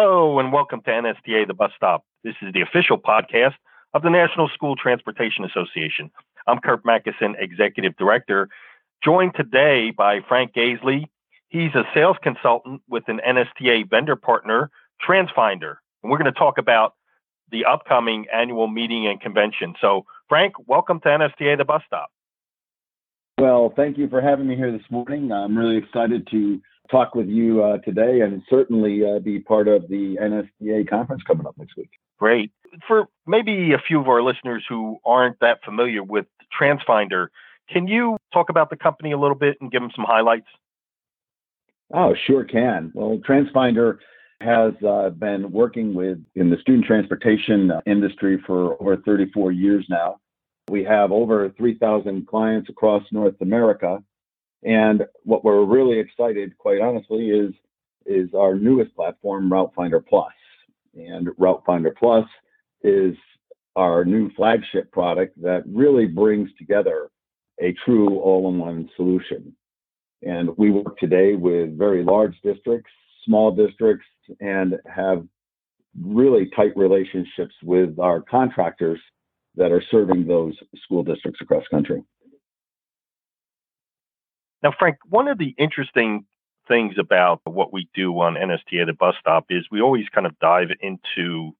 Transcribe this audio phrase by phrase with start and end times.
[0.00, 2.04] Hello and welcome to NSTA The Bus Stop.
[2.22, 3.54] This is the official podcast
[3.94, 6.12] of the National School Transportation Association.
[6.46, 8.48] I'm Curt Macysyn, Executive Director,
[9.02, 11.06] joined today by Frank Gazeley.
[11.48, 14.70] He's a sales consultant with an NSTA vendor partner,
[15.04, 15.78] TransFinder.
[16.04, 16.94] And we're going to talk about
[17.50, 19.74] the upcoming annual meeting and convention.
[19.80, 22.12] So, Frank, welcome to NSTA The Bus Stop.
[23.36, 25.32] Well, thank you for having me here this morning.
[25.32, 26.60] I'm really excited to
[26.90, 31.46] talk with you uh, today and certainly uh, be part of the NSTA conference coming
[31.46, 31.90] up next week.
[32.18, 32.50] Great.
[32.86, 36.26] For maybe a few of our listeners who aren't that familiar with
[36.58, 37.28] TransFinder,
[37.70, 40.48] can you talk about the company a little bit and give them some highlights?
[41.92, 42.90] Oh, sure can.
[42.94, 43.98] Well, TransFinder
[44.40, 50.20] has uh, been working with in the student transportation industry for over 34 years now.
[50.68, 54.02] We have over 3,000 clients across North America
[54.62, 57.52] and what we're really excited, quite honestly, is
[58.06, 60.32] is our newest platform, Route Finder Plus.
[60.94, 62.24] And Route Finder Plus
[62.82, 63.14] is
[63.76, 67.10] our new flagship product that really brings together
[67.60, 69.54] a true all-in-one solution.
[70.22, 72.90] And we work today with very large districts,
[73.24, 74.06] small districts,
[74.40, 75.24] and have
[76.00, 79.00] really tight relationships with our contractors
[79.54, 82.02] that are serving those school districts across country.
[84.62, 86.24] Now, Frank, one of the interesting
[86.66, 90.38] things about what we do on NSTA the bus stop is we always kind of
[90.38, 91.52] dive into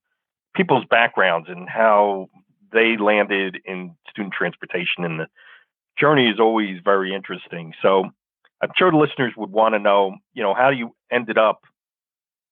[0.55, 2.27] people's backgrounds and how
[2.71, 5.27] they landed in student transportation and the
[5.99, 7.73] journey is always very interesting.
[7.81, 8.05] So
[8.61, 11.61] I'm sure the listeners would want to know, you know, how you ended up,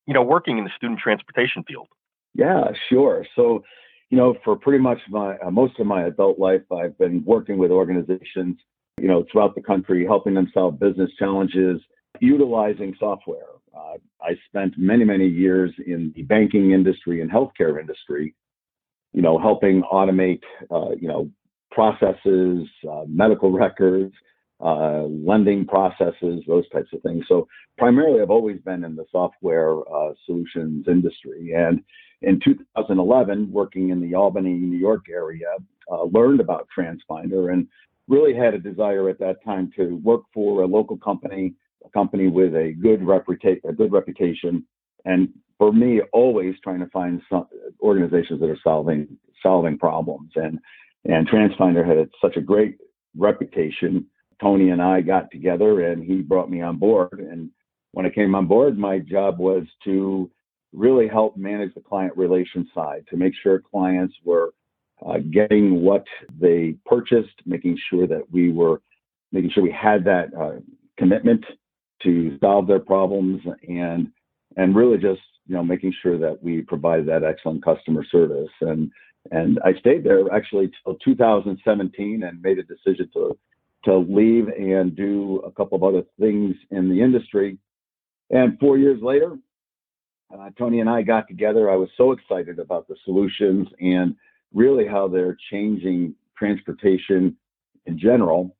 [0.05, 1.87] you know, working in the student transportation field.
[2.33, 3.25] Yeah, sure.
[3.35, 3.63] So,
[4.09, 7.57] you know, for pretty much my uh, most of my adult life, I've been working
[7.57, 8.57] with organizations
[8.99, 11.81] you know, throughout the country, helping them solve business challenges,
[12.19, 13.45] utilizing software.
[13.75, 18.33] Uh, I spent many, many years in the banking industry and healthcare industry,
[19.13, 21.29] you know, helping automate, uh, you know,
[21.71, 24.13] processes, uh, medical records,
[24.59, 27.23] uh, lending processes, those types of things.
[27.27, 31.53] So primarily, I've always been in the software uh, solutions industry.
[31.55, 31.83] And
[32.23, 35.53] in 2011, working in the Albany, New York area,
[35.91, 37.67] uh, learned about TransFinder and
[38.07, 41.53] really had a desire at that time to work for a local company,
[41.85, 44.65] a company with a good reputation, a good reputation,
[45.05, 47.47] and for me, always trying to find some
[47.81, 49.07] organizations that are solving
[49.41, 50.31] solving problems.
[50.35, 50.59] And
[51.05, 52.77] and TransFinder had such a great
[53.15, 54.05] reputation.
[54.41, 57.19] Tony and I got together, and he brought me on board.
[57.19, 57.49] And
[57.91, 60.29] when I came on board, my job was to
[60.73, 64.53] really help manage the client relation side to make sure clients were
[65.05, 66.05] uh, getting what
[66.39, 68.81] they purchased, making sure that we were
[69.31, 70.59] making sure we had that uh,
[70.97, 71.43] commitment
[72.03, 74.09] to solve their problems, and
[74.55, 78.49] and really just you know making sure that we provided that excellent customer service.
[78.61, 78.91] And
[79.31, 83.37] and I stayed there actually till 2017 and made a decision to
[83.85, 87.57] to leave and do a couple of other things in the industry.
[88.29, 89.37] And four years later,
[90.33, 91.71] uh, Tony and I got together.
[91.71, 94.15] I was so excited about the solutions and
[94.53, 97.35] really how they're changing transportation
[97.85, 98.55] in general.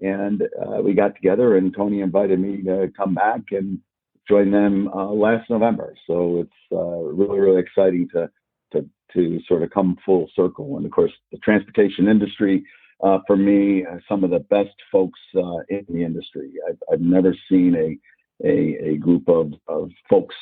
[0.00, 3.80] And uh, we got together, and Tony invited me to come back and
[4.28, 5.94] join them uh, last November.
[6.06, 8.30] So it's uh, really, really exciting to
[8.72, 10.76] to to sort of come full circle.
[10.76, 12.64] And of course, the transportation industry,
[13.02, 16.52] uh, for me, some of the best folks uh, in the industry.
[16.68, 17.98] I've, I've never seen a
[18.46, 20.36] a, a group of, of folks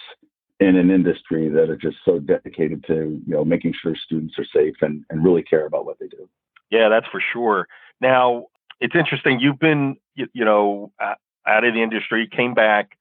[0.58, 4.46] in an industry that are just so dedicated to you know making sure students are
[4.54, 6.28] safe and, and really care about what they do.
[6.70, 7.66] Yeah, that's for sure.
[8.00, 8.46] Now
[8.80, 9.40] it's interesting.
[9.40, 12.98] You've been you, you know out of the industry, came back.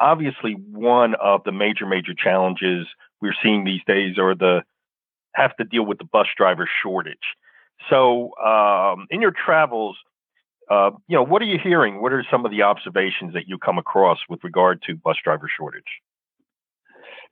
[0.00, 2.86] Obviously, one of the major major challenges
[3.20, 4.62] we're seeing these days are the
[5.34, 7.16] have to deal with the bus driver shortage.
[7.90, 9.96] So, um, in your travels,
[10.70, 12.00] uh, you know, what are you hearing?
[12.00, 15.48] What are some of the observations that you come across with regard to bus driver
[15.54, 15.82] shortage?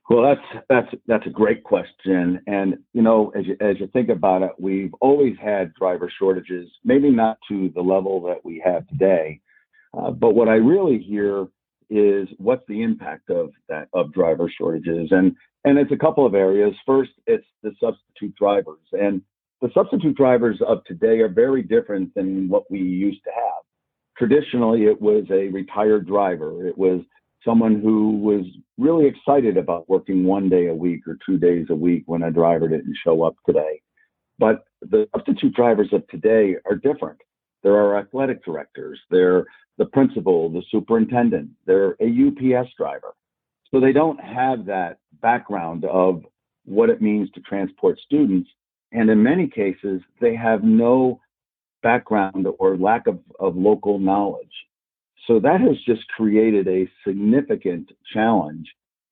[0.09, 4.09] Well, that's that's that's a great question, and you know, as you as you think
[4.09, 8.85] about it, we've always had driver shortages, maybe not to the level that we have
[8.89, 9.39] today,
[9.97, 11.47] uh, but what I really hear
[11.89, 16.35] is what's the impact of that of driver shortages, and and it's a couple of
[16.35, 16.73] areas.
[16.85, 19.21] First, it's the substitute drivers, and
[19.61, 23.63] the substitute drivers of today are very different than what we used to have.
[24.17, 26.67] Traditionally, it was a retired driver.
[26.67, 27.01] It was
[27.45, 28.45] someone who was
[28.77, 32.31] really excited about working one day a week or two days a week when a
[32.31, 33.81] driver didn't show up today.
[34.39, 37.19] But the substitute drivers of today are different.
[37.61, 39.45] There are athletic directors, they're
[39.77, 43.15] the principal, the superintendent, they're a UPS driver.
[43.71, 46.23] So they don't have that background of
[46.65, 48.49] what it means to transport students.
[48.91, 51.19] And in many cases, they have no
[51.81, 54.53] background or lack of, of local knowledge.
[55.27, 58.67] So that has just created a significant challenge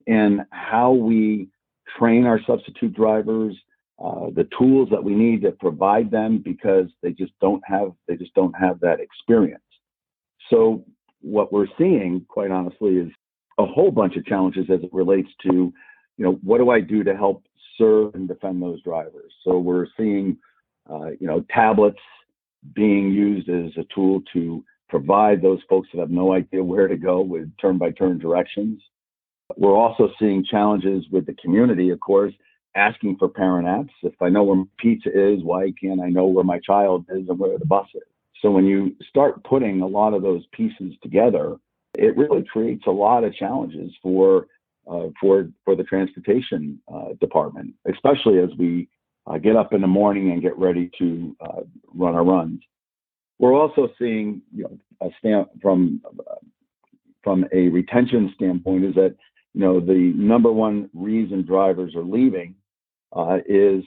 [0.07, 1.47] in how we
[1.97, 3.55] train our substitute drivers,
[4.03, 8.15] uh, the tools that we need to provide them because they just don't have they
[8.15, 9.61] just don't have that experience.
[10.49, 10.83] So
[11.21, 13.11] what we're seeing, quite honestly, is
[13.59, 15.71] a whole bunch of challenges as it relates to,
[16.17, 17.43] you know, what do I do to help
[17.77, 19.31] serve and defend those drivers?
[19.43, 20.37] So we're seeing,
[20.91, 21.99] uh, you know, tablets
[22.73, 26.97] being used as a tool to provide those folks that have no idea where to
[26.97, 28.79] go with turn by turn directions.
[29.57, 32.33] We're also seeing challenges with the community, of course,
[32.75, 33.93] asking for parent apps.
[34.03, 37.39] If I know where pizza is, why can't I know where my child is and
[37.39, 38.01] where the bus is?
[38.41, 41.55] So when you start putting a lot of those pieces together,
[41.97, 44.47] it really creates a lot of challenges for
[44.89, 48.89] uh, for for the transportation uh, department, especially as we
[49.27, 51.61] uh, get up in the morning and get ready to uh,
[51.93, 52.61] run our runs.
[53.41, 55.99] We're also seeing, you know, a stamp from
[57.23, 59.15] from a retention standpoint is that
[59.55, 62.53] you know the number one reason drivers are leaving
[63.15, 63.83] uh, is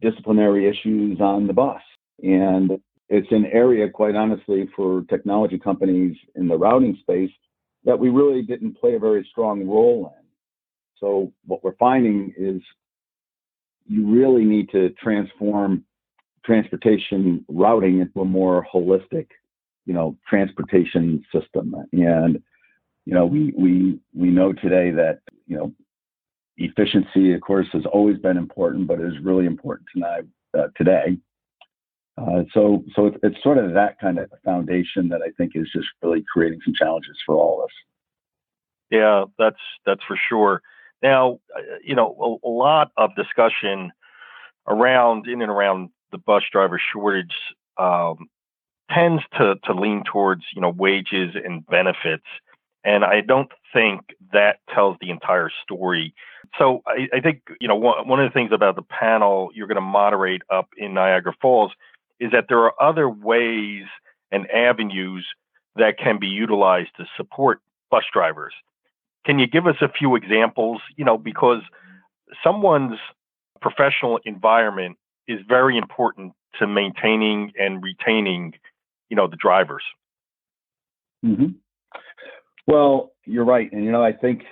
[0.00, 1.82] disciplinary issues on the bus,
[2.22, 7.30] and it's an area, quite honestly, for technology companies in the routing space
[7.84, 10.26] that we really didn't play a very strong role in.
[11.00, 12.62] So what we're finding is
[13.84, 15.84] you really need to transform
[16.46, 19.26] transportation routing into a more holistic,
[19.84, 21.74] you know, transportation system.
[21.92, 22.42] And
[23.04, 25.72] you know, we we we know today that you know
[26.56, 30.24] efficiency, of course, has always been important, but is really important tonight
[30.56, 31.18] uh, today.
[32.18, 35.68] Uh, so so it's, it's sort of that kind of foundation that I think is
[35.74, 37.74] just really creating some challenges for all of us.
[38.90, 40.62] Yeah, that's that's for sure.
[41.02, 43.92] Now, uh, you know, a, a, lot of discussion
[44.66, 47.34] around in and around the bus driver shortage
[47.78, 48.28] um,
[48.90, 52.26] tends to to lean towards you know wages and benefits,
[52.84, 54.00] and I don't think
[54.32, 56.14] that tells the entire story.
[56.58, 59.66] So I, I think you know one, one of the things about the panel you're
[59.66, 61.72] going to moderate up in Niagara Falls
[62.18, 63.84] is that there are other ways
[64.32, 65.26] and avenues
[65.76, 67.60] that can be utilized to support
[67.90, 68.54] bus drivers.
[69.26, 70.80] Can you give us a few examples?
[70.96, 71.62] You know, because
[72.42, 72.98] someone's
[73.60, 74.96] professional environment
[75.28, 78.52] is very important to maintaining and retaining,
[79.08, 79.82] you know, the drivers.
[81.24, 81.52] Mm-hmm.
[82.66, 84.42] Well, you're right, and you know, I think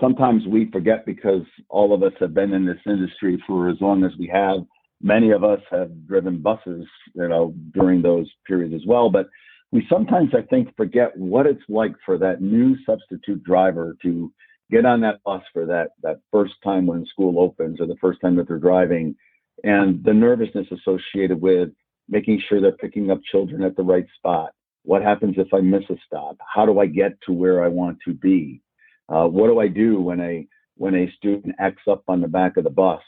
[0.00, 4.04] sometimes we forget because all of us have been in this industry for as long
[4.04, 4.58] as we have.
[5.02, 9.10] Many of us have driven buses, you know, during those periods as well.
[9.10, 9.28] But
[9.72, 14.32] we sometimes, I think, forget what it's like for that new substitute driver to
[14.70, 18.20] get on that bus for that that first time when school opens or the first
[18.20, 19.14] time that they're driving,
[19.64, 21.70] and the nervousness associated with
[22.08, 24.50] making sure they're picking up children at the right spot.
[24.82, 26.36] What happens if I miss a stop?
[26.54, 28.62] How do I get to where I want to be?
[29.08, 32.56] Uh, what do I do when a when a student acts up on the back
[32.56, 33.02] of the bus?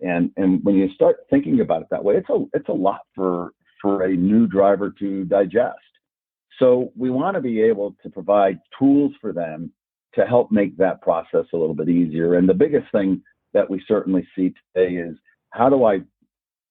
[0.00, 3.02] And and when you start thinking about it that way, it's a it's a lot
[3.14, 5.78] for for a new driver to digest.
[6.58, 9.72] So we want to be able to provide tools for them
[10.14, 12.34] to help make that process a little bit easier.
[12.34, 13.22] And the biggest thing
[13.52, 15.16] that we certainly see today is
[15.54, 16.00] how do I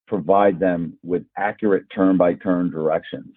[0.08, 3.34] provide them with accurate turn by turn directions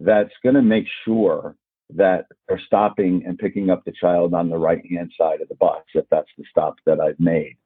[0.00, 1.56] that's going to make sure
[1.94, 5.54] that they're stopping and picking up the child on the right hand side of the
[5.56, 7.56] bus if that's the stop that I've made.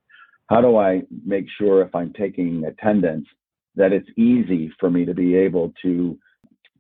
[0.49, 3.27] How do I make sure if I'm taking attendance
[3.77, 6.19] that it's easy for me to be able to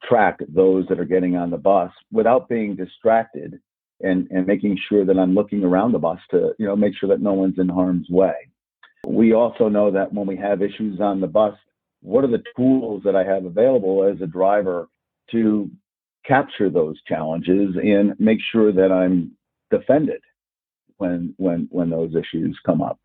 [0.04, 3.60] track those that are getting on the bus without being distracted
[4.00, 7.08] and, and making sure that I'm looking around the bus to, you know, make sure
[7.10, 8.34] that no one's in harm's way.
[9.06, 11.54] We also know that when we have issues on the bus,
[12.02, 14.88] what are the tools that I have available as a driver
[15.30, 15.70] to
[16.26, 19.32] capture those challenges and make sure that I'm
[19.70, 20.20] defended
[20.98, 22.98] when when when those issues come up.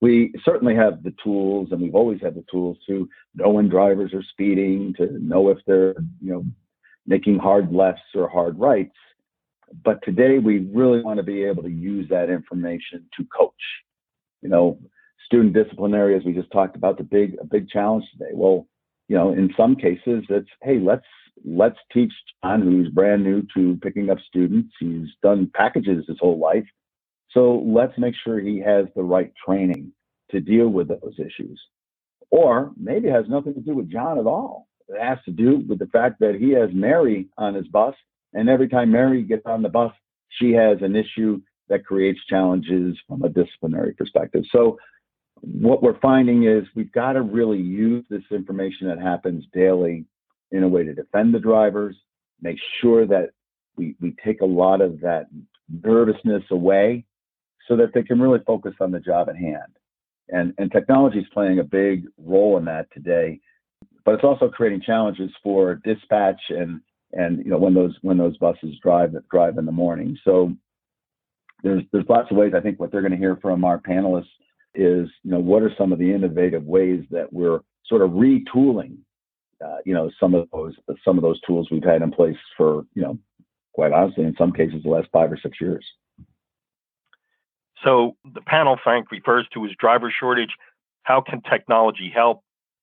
[0.00, 4.14] We certainly have the tools, and we've always had the tools to know when drivers
[4.14, 6.44] are speeding, to know if they're you know
[7.06, 8.96] making hard lefts or hard rights.
[9.84, 13.52] But today, we really want to be able to use that information to coach.
[14.40, 14.78] You know,
[15.28, 18.30] student disciplinary, as we just talked about, the big a big challenge today.
[18.32, 18.66] Well,
[19.08, 21.06] you know, in some cases, it's hey, let's
[21.44, 24.74] let's teach John, who's brand new to picking up students.
[24.80, 26.66] He's done packages his whole life.
[27.30, 29.92] So let's make sure he has the right training
[30.30, 31.60] to deal with those issues.
[32.30, 34.66] Or maybe it has nothing to do with John at all.
[34.88, 37.94] It has to do with the fact that he has Mary on his bus,
[38.32, 39.92] and every time Mary gets on the bus,
[40.30, 44.44] she has an issue that creates challenges from a disciplinary perspective.
[44.50, 44.78] So
[45.42, 50.04] what we're finding is we've got to really use this information that happens daily
[50.50, 51.96] in a way to defend the drivers,
[52.40, 53.30] make sure that
[53.76, 55.26] we, we take a lot of that
[55.68, 57.04] nervousness away
[57.66, 59.76] so that they can really focus on the job at hand.
[60.30, 63.40] And, and technology is playing a big role in that today,
[64.04, 66.80] but it's also creating challenges for dispatch and,
[67.12, 70.18] and you know when those when those buses drive drive in the morning.
[70.24, 70.52] So
[71.62, 74.26] there's there's lots of ways I think what they're going to hear from our panelists
[74.78, 78.96] is you know what are some of the innovative ways that we're sort of retooling
[79.64, 82.86] uh, you know some of those some of those tools we've had in place for
[82.94, 83.18] you know
[83.72, 85.84] quite honestly in some cases the last five or six years.
[87.84, 90.50] So the panel Frank refers to as driver shortage.
[91.02, 92.42] How can technology help?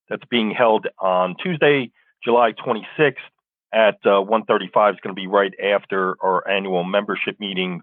[0.10, 1.92] That's being held on Tuesday,
[2.24, 3.16] July 26th
[3.74, 7.82] at uh, 1:35 is going to be right after our annual membership meeting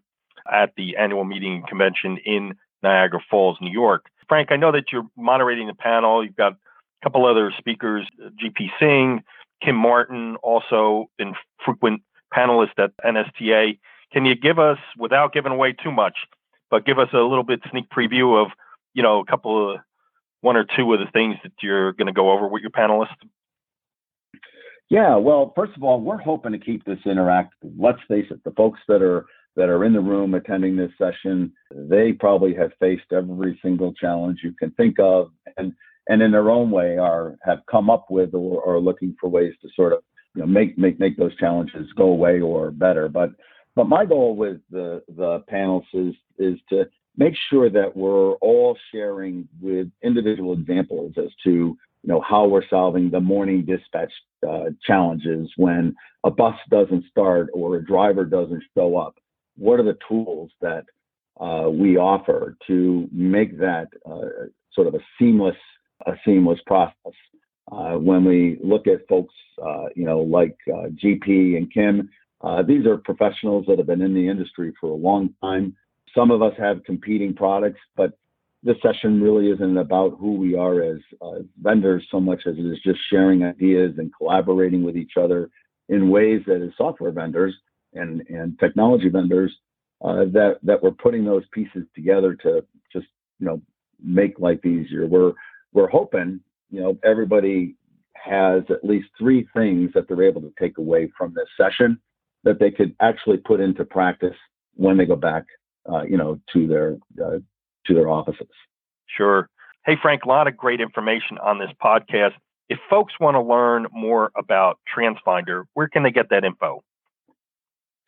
[0.50, 4.06] at the annual meeting convention in Niagara Falls, New York.
[4.28, 6.24] Frank, I know that you're moderating the panel.
[6.24, 6.56] You've got a
[7.02, 9.22] couple other speakers, GP Singh,
[9.62, 11.34] Kim Martin, also been
[11.64, 12.02] frequent
[12.34, 13.78] panelists at NSTA.
[14.12, 16.16] Can you give us, without giving away too much,
[16.70, 18.50] but give us a little bit sneak preview of,
[18.94, 19.80] you know, a couple of
[20.40, 23.14] one or two of the things that you're going to go over with your panelists?
[24.90, 27.72] Yeah, well, first of all, we're hoping to keep this interactive.
[27.78, 29.24] Let's face it, the folks that are
[29.56, 34.40] that are in the room attending this session, they probably have faced every single challenge
[34.42, 35.72] you can think of, and
[36.08, 39.54] and in their own way are have come up with or are looking for ways
[39.62, 40.00] to sort of
[40.34, 43.08] you know make make make those challenges go away or better.
[43.08, 43.30] But
[43.74, 48.76] but my goal with the the panels is is to make sure that we're all
[48.90, 54.12] sharing with individual examples as to you know how we're solving the morning dispatch
[54.48, 55.94] uh, challenges when
[56.24, 59.14] a bus doesn't start or a driver doesn't show up
[59.56, 60.84] what are the tools that
[61.40, 65.56] uh, we offer to make that uh, sort of a seamless
[66.06, 67.12] a seamless process.
[67.70, 72.10] Uh, when we look at folks, uh, you know, like uh, GP and Kim,
[72.42, 75.76] uh, these are professionals that have been in the industry for a long time.
[76.12, 78.18] Some of us have competing products, but
[78.64, 80.98] this session really isn't about who we are as
[81.60, 85.50] vendors so much as it is just sharing ideas and collaborating with each other
[85.88, 87.54] in ways that as software vendors
[87.94, 89.52] and and technology vendors
[90.04, 93.06] uh, that that we're putting those pieces together to just
[93.38, 93.60] you know
[94.02, 95.06] make life easier.
[95.06, 95.32] We're
[95.72, 97.76] we're hoping you know everybody
[98.14, 101.98] has at least three things that they're able to take away from this session
[102.44, 104.36] that they could actually put into practice
[104.74, 105.44] when they go back
[105.90, 107.38] uh, you know to their uh,
[107.86, 108.48] to their offices.
[109.06, 109.48] Sure.
[109.84, 112.32] Hey Frank, a lot of great information on this podcast.
[112.68, 116.82] If folks want to learn more about TransFinder, where can they get that info?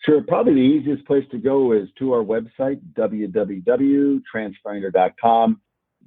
[0.04, 0.22] Sure.
[0.22, 5.60] Probably the easiest place to go is to our website, www.transfinder.com.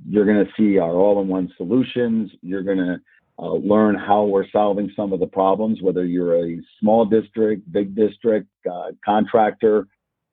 [0.08, 2.30] You're going to see our all in one solutions.
[2.42, 3.02] You're going to
[3.40, 7.96] uh, learn how we're solving some of the problems, whether you're a small district, big
[7.96, 9.88] district, uh, contractor,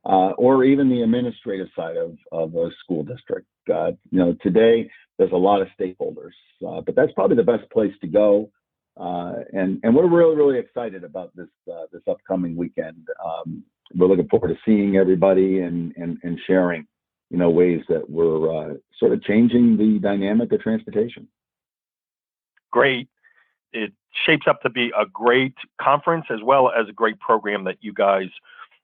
[0.04, 3.46] uh, or even the administrative side of, of a school district.
[3.72, 6.32] Uh, you know, today there's a lot of stakeholders,
[6.66, 8.50] uh, but that's probably the best place to go.
[8.96, 13.08] Uh, and and we're really really excited about this uh, this upcoming weekend.
[13.24, 16.86] Um, we're looking forward to seeing everybody and and, and sharing,
[17.30, 21.26] you know, ways that we're uh, sort of changing the dynamic of transportation.
[22.70, 23.08] Great.
[23.72, 23.92] It
[24.24, 27.92] shapes up to be a great conference as well as a great program that you
[27.92, 28.28] guys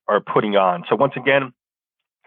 [0.09, 0.85] are putting on.
[0.89, 1.53] So once again,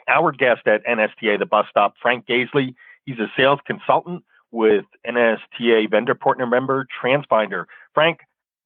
[0.07, 2.75] our guest at NSTA, the bus stop, Frank Gazeley.
[3.05, 4.23] He's a sales consultant
[4.53, 7.65] with NSTA vendor partner member TransFinder.
[7.93, 8.19] Frank,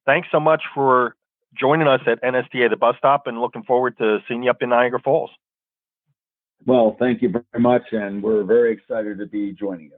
[0.06, 1.16] thanks so much for
[1.58, 4.68] joining us at NSTA the bus stop and looking forward to seeing you up in
[4.68, 5.30] Niagara Falls.
[6.66, 9.92] Well, thank you very much, and we're very excited to be joining you.